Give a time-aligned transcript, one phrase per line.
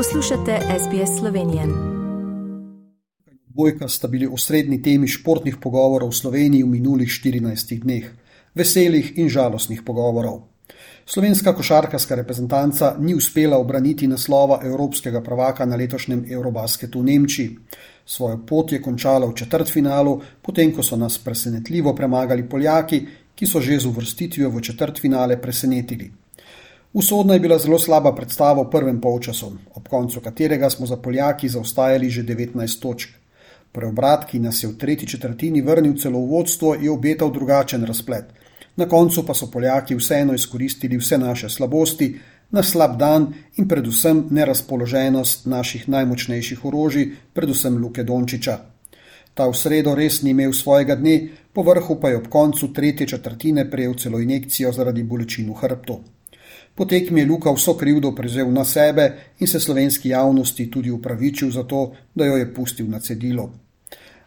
[0.00, 1.62] Poslušate SBS Slovenije.
[3.46, 8.06] Bojka sta bili osrednji temi športnih pogovorov v Sloveniji v minulih 14 dneh,
[8.54, 10.40] veselih in žalostnih pogovorov.
[11.06, 17.58] Slovenska košarkarska reprezentanca ni uspela obraniti naslova evropskega prvaka na letošnjem Eurobasketu v Nemčiji.
[18.06, 23.60] Svojo pot je končala v četrtfinalu, potem ko so nas presenetljivo premagali Poljaki, ki so
[23.60, 26.10] že z uvrstitvijo v četrtfinale presenetili.
[26.92, 31.48] Usodna je bila zelo slaba predstava v prvem polčasu, ob koncu katerega smo za Poljaki
[31.48, 33.08] zaostajali že 19 točk.
[33.72, 38.24] Preobrat, ki nas je v tretji četrtini vrnil celo v vodstvo, je obetal drugačen razplet.
[38.76, 42.18] Na koncu pa so Poljaki vseeno izkoristili vse naše slabosti,
[42.50, 48.58] na slab dan in predvsem nerazpoloženost naših najmočnejših orožij, predvsem Luke Dončiča.
[49.34, 53.06] Ta v sredo res ni imel svojega dne, po vrhu pa je ob koncu tretje
[53.06, 56.02] četrtine prejel celo injekcijo zaradi bolečin v hrbtu.
[56.74, 61.50] Po tekmi je Luka vso krivdo prevzel na sebe in se slovenski javnosti tudi upravičil
[61.50, 63.50] za to, da jo je pustil na cedilo.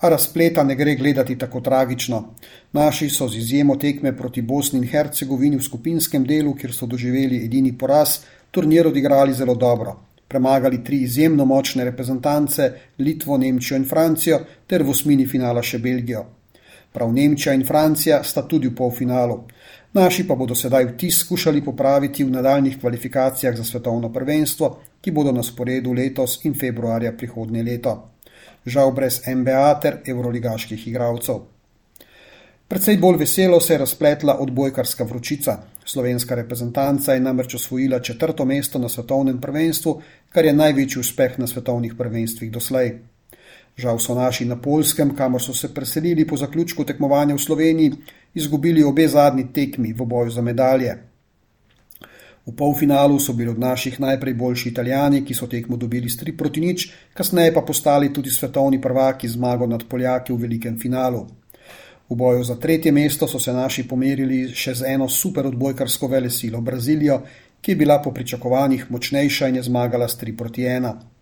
[0.00, 2.34] A razpleta ne gre gledati tako tragično.
[2.72, 7.44] Naši so z izjemo tekme proti Bosni in Hercegovini v skupinskem delu, kjer so doživeli
[7.44, 8.18] edini poraz,
[8.50, 9.96] turnir odigrali zelo dobro.
[10.28, 16.37] Premagali tri izjemno močne reprezentance, Litvo, Nemčijo in Francijo, ter v osmini finala še Belgijo.
[16.98, 19.36] Prav Nemčija in Francija sta tudi v polfinalu.
[19.94, 25.32] Naši pa bodo sedaj vtis skušali popraviti v nadaljnih kvalifikacijah za svetovno prvenstvo, ki bodo
[25.32, 27.92] na sporedu letos in februarja prihodnje leto.
[28.66, 31.38] Žal brez NBA ter evroligaških igralcev.
[32.68, 35.56] Predvsej bolj veselo se je razpletla odbojkarska vročica.
[35.84, 39.94] Slovenska reprezentanca je namreč osvojila četrto mesto na svetovnem prvenstvu,
[40.34, 42.92] kar je največji uspeh na svetovnih prvenstvih doslej.
[43.78, 47.92] Žal so naši na Polskem, kamor so se preselili po zaključku tekmovanja v Sloveniji,
[48.34, 50.96] izgubili obe zadnji tekmi v boju za medalje.
[52.46, 56.36] V polfinalu so bili od naših najprej boljši italijani, ki so tekmo dobili s 3
[56.36, 61.26] proti nič, kasneje pa postali tudi svetovni prvaki zmago nad Poljaki v velikem finalu.
[62.10, 66.30] V boju za tretje mesto so se naši pomerili še z eno super odbojkarsko vele
[66.30, 67.20] silo Brazilijo,
[67.60, 71.17] ki je bila po pričakovanjih močnejša in je zmagala s 3 proti 1.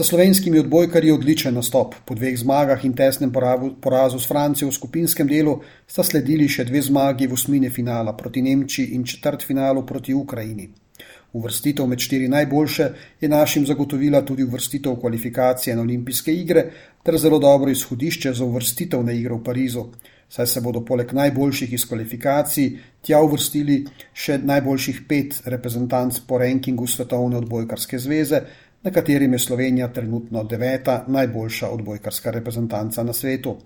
[0.00, 1.94] Za slovenskimi odbojkarji je odličen nastop.
[2.04, 3.32] Po dveh zmagah in tesnem
[3.80, 8.40] porazu s Francijo v skupinskem delu sta sledili še dve zmagi v osmine finala proti
[8.40, 10.70] Nemčiji in četrt finalu proti Ukrajini.
[11.36, 12.86] Uvrstitev med štiri najboljše
[13.20, 16.64] je našim zagotovila tudi uvrstitev kvalifikacije na olimpijske igre
[17.04, 19.84] ter zelo dobro izhodišče za uvrstitev na igro v Parizu,
[20.30, 22.72] saj se bodo poleg najboljših iz kvalifikacij
[23.04, 23.82] tja uvrstili
[24.14, 28.42] še najboljših pet reprezentanc po rankingu Svetovne odbojkarske zveze,
[28.82, 33.56] na katerim je Slovenija trenutno deveta najboljša odbojkarska reprezentanca na svetu.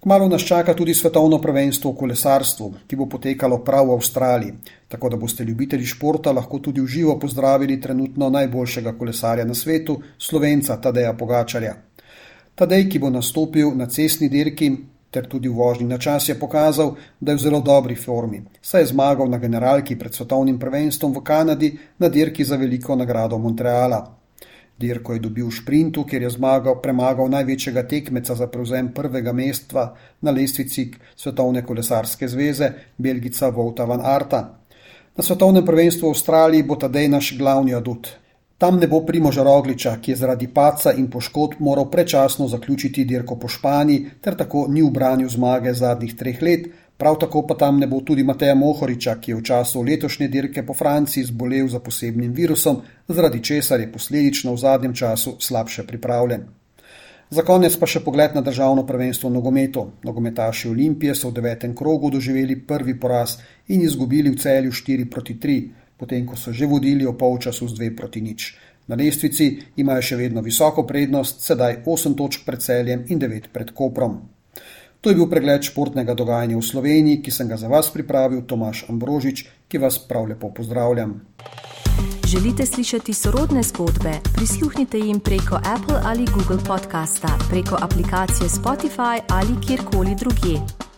[0.00, 4.54] Kmalo nas čaka tudi svetovno prvenstvo v kolesarstvu, ki bo potekalo prav v Avstraliji,
[4.88, 10.00] tako da boste ljubitelji športa lahko tudi v živo pozdravili trenutno najboljšega kolesarja na svetu,
[10.18, 11.74] slovenca Tadeja Pogačarja.
[12.54, 14.70] Tadej, ki bo nastopil na cestni dirki,
[15.10, 18.82] ter tudi v vožnji na čas je pokazal, da je v zelo dobri formi, saj
[18.82, 24.20] je zmagal na generalki pred svetovnim prvenstvom v Kanadi na dirki za veliko nagrado Montreala.
[24.80, 29.90] Dirko je dobil v šprintu, kjer je zmagal, premagal največjega tekmeca za prevzem prvega mesta
[30.24, 34.40] na lestvici Svetovne kolesarske zveze, Belgica Vouta van Arta.
[35.16, 38.08] Na svetovnem prvenstvu v Avstraliji bo tadej naš glavni adut,
[38.60, 43.38] Tam ne bo Primoža Rogliča, ki je zaradi paca in poškodb moral prečasno zaključiti dirko
[43.40, 46.66] po Španiji ter tako ni ubranil zmage zadnjih treh let,
[46.96, 50.66] prav tako pa tam ne bo tudi Mateja Mohoriča, ki je v času letošnje dirke
[50.66, 56.44] po Franciji zbolel za posebnim virusom, zaradi česar je posledično v zadnjem času slabše pripravljen.
[57.30, 59.86] Za konec pa še pogled na državno prvenstvo nogometu.
[60.04, 63.38] Nogometaši Olimpije so v devetem krogu doživeli prvi poraz
[63.68, 67.76] in izgubili v celju 4 proti 3 potem ko so že vodili o polčasu z
[67.76, 68.56] 2 proti nič.
[68.88, 73.76] Na lestvici imajo še vedno visoko prednost, sedaj 8 točk pred celjem in 9 pred
[73.76, 74.24] koprom.
[75.00, 78.84] To je bil pregled športnega dogajanja v Sloveniji, ki sem ga za vas pripravil Tomaš
[78.88, 81.20] Ambrožič, ki vas prav lepo pozdravljam.
[82.28, 84.12] Želite slišati sorodne zgodbe?
[84.36, 90.89] Prisluhnite jim preko Apple ali Google podcasta, preko aplikacije Spotify ali kjerkoli drugje.